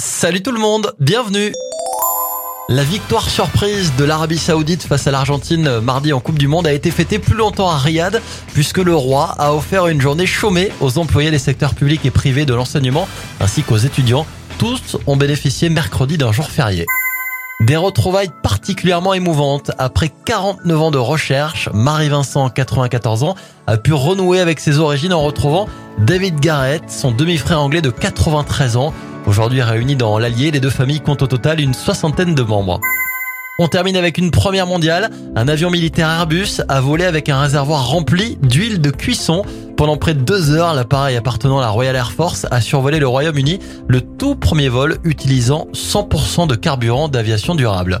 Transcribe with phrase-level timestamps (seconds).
[0.00, 1.52] Salut tout le monde, bienvenue
[2.70, 6.72] la victoire surprise de l'Arabie Saoudite face à l'Argentine mardi en Coupe du Monde a
[6.72, 8.22] été fêtée plus longtemps à Riyad
[8.54, 12.46] puisque le roi a offert une journée chômée aux employés des secteurs publics et privés
[12.46, 13.08] de l'enseignement
[13.40, 14.24] ainsi qu'aux étudiants.
[14.58, 16.86] Tous ont bénéficié mercredi d'un jour férié.
[17.60, 19.70] Des retrouvailles particulièrement émouvantes.
[19.76, 23.34] Après 49 ans de recherche, Marie-Vincent, 94 ans,
[23.66, 28.78] a pu renouer avec ses origines en retrouvant David Garrett, son demi-frère anglais de 93
[28.78, 28.94] ans.
[29.26, 32.80] Aujourd'hui réunis dans l'Allier, les deux familles comptent au total une soixantaine de membres.
[33.58, 35.10] On termine avec une première mondiale.
[35.36, 39.42] Un avion militaire Airbus a volé avec un réservoir rempli d'huile de cuisson.
[39.76, 43.06] Pendant près de deux heures, l'appareil appartenant à la Royal Air Force a survolé le
[43.06, 47.98] Royaume-Uni, le tout premier vol utilisant 100% de carburant d'aviation durable.